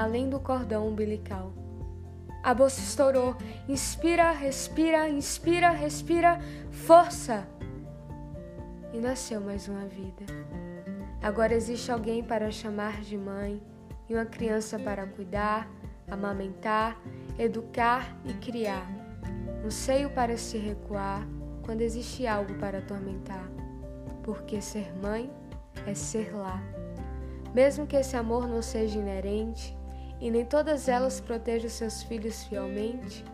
[0.00, 1.52] além do cordão umbilical.
[2.42, 3.36] A bolsa estourou.
[3.68, 6.38] Inspira, respira, inspira, respira.
[6.70, 7.46] Força!
[8.94, 10.24] E nasceu mais uma vida.
[11.22, 13.62] Agora existe alguém para chamar de mãe
[14.08, 15.70] e uma criança para cuidar,
[16.10, 16.98] amamentar,
[17.38, 18.90] educar e criar.
[19.62, 21.28] Um seio para se recuar
[21.62, 23.46] quando existe algo para atormentar.
[24.22, 25.30] Porque ser mãe
[25.86, 26.58] é ser lá.
[27.54, 29.78] Mesmo que esse amor não seja inerente
[30.20, 33.24] e nem todas elas protejam seus filhos fielmente,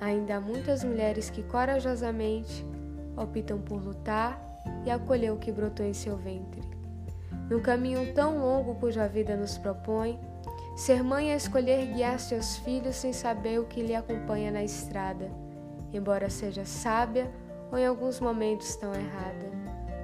[0.00, 2.64] ainda há muitas mulheres que corajosamente
[3.16, 4.40] optam por lutar
[4.84, 6.62] e acolher o que brotou em seu ventre.
[7.50, 10.20] Num caminho tão longo cuja vida nos propõe,
[10.76, 15.30] ser mãe é escolher guiar seus filhos sem saber o que lhe acompanha na estrada,
[15.92, 17.30] embora seja sábia
[17.72, 19.50] ou em alguns momentos tão errada,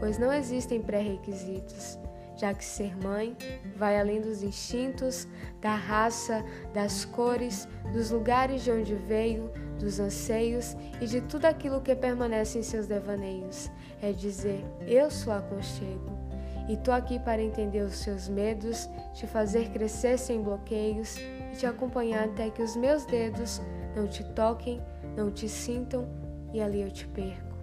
[0.01, 1.99] pois não existem pré-requisitos,
[2.37, 3.37] já que ser mãe
[3.77, 5.29] vai além dos instintos,
[5.61, 11.81] da raça, das cores, dos lugares de onde veio, dos anseios e de tudo aquilo
[11.81, 13.71] que permanece em seus devaneios.
[14.03, 16.25] É dizer, eu sou aconchego
[16.69, 21.17] e tô aqui para entender os seus medos, te fazer crescer sem bloqueios
[21.53, 23.61] e te acompanhar até que os meus dedos
[23.95, 24.83] não te toquem,
[25.17, 26.09] não te sintam
[26.53, 27.55] e ali eu te perco.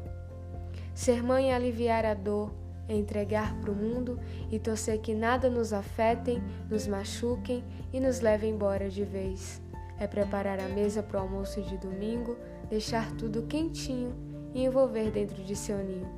[0.93, 2.53] Ser mãe é aliviar a dor,
[2.93, 4.19] entregar para o mundo
[4.51, 9.61] e torcer que nada nos afetem, nos machuquem e nos levem embora de vez.
[9.97, 12.37] É preparar a mesa para o almoço de domingo,
[12.69, 14.15] deixar tudo quentinho
[14.53, 16.09] e envolver dentro de seu ninho.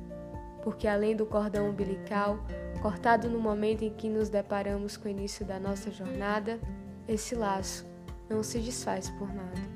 [0.62, 2.38] Porque além do cordão umbilical,
[2.80, 6.58] cortado no momento em que nos deparamos com o início da nossa jornada,
[7.06, 7.86] esse laço
[8.28, 9.74] não se desfaz por nada.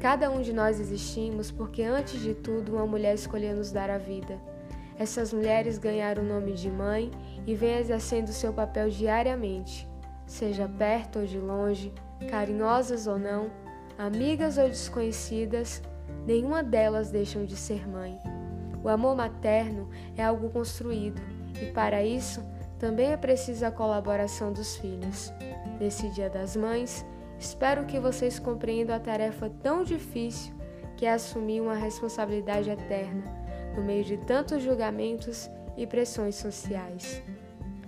[0.00, 3.96] Cada um de nós existimos porque, antes de tudo, uma mulher escolheu nos dar a
[3.96, 4.38] vida.
[4.98, 7.10] Essas mulheres ganharam o nome de mãe
[7.46, 9.88] e vêm exercendo seu papel diariamente,
[10.26, 11.92] seja perto ou de longe,
[12.30, 13.50] carinhosas ou não,
[13.98, 15.82] amigas ou desconhecidas,
[16.26, 18.18] nenhuma delas deixam de ser mãe.
[18.82, 21.20] O amor materno é algo construído
[21.60, 22.42] e, para isso,
[22.78, 25.32] também é preciso a colaboração dos filhos.
[25.80, 27.04] Nesse Dia das Mães,
[27.38, 30.54] espero que vocês compreendam a tarefa tão difícil
[30.96, 33.43] que é assumir uma responsabilidade eterna
[33.76, 37.22] no meio de tantos julgamentos e pressões sociais.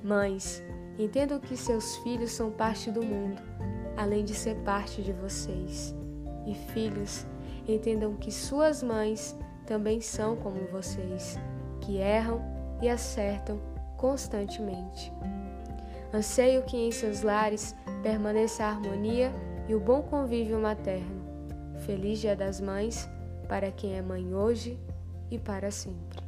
[0.02, 0.62] Mães,
[0.98, 3.40] entendam que seus filhos são parte do mundo,
[3.96, 5.94] além de ser parte de vocês.
[6.46, 7.26] E filhos,
[7.66, 9.36] entendam que suas mães
[9.66, 11.38] também são como vocês,
[11.80, 12.40] que erram
[12.80, 13.60] e acertam
[13.96, 15.12] constantemente.
[16.14, 19.32] Anseio que em seus lares permaneça a harmonia
[19.68, 21.24] e o bom convívio materno.
[21.80, 23.08] Feliz Dia das Mães
[23.48, 24.78] para quem é mãe hoje
[25.30, 26.25] e para sempre.